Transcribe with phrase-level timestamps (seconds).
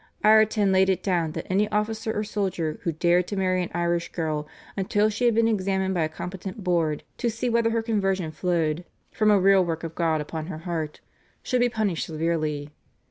[0.23, 4.11] Ireton laid it down that any officer or soldier who dared to marry an Irish
[4.11, 8.31] girl until she had been examined by a competent board to see whether her conversion
[8.31, 11.01] flowed "from a real work of God upon her heart,"
[11.43, 12.71] should be punished severely.